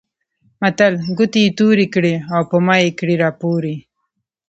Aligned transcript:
متل؛ 0.61 0.93
ګوتې 1.17 1.41
يې 1.45 1.49
تورې 1.57 1.85
کړې 1.93 2.13
او 2.33 2.41
په 2.49 2.57
مايې 2.65 2.89
کړې 2.99 3.15
راپورې. 3.23 3.75